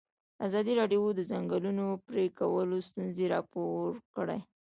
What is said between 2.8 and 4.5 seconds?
ستونزې راپور کړي.